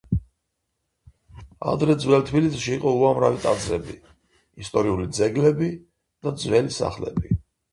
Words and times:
ადრე 1.71 1.95
ძველ 2.05 2.25
თბილისში 2.29 2.73
იყო 2.77 2.93
უამრავი 3.01 3.41
ტაძრები, 3.45 3.95
ისტორიული 4.65 5.09
ძეგლები 5.19 5.71
და 6.25 6.35
ძველი 6.47 6.75
სახლები 6.81 7.37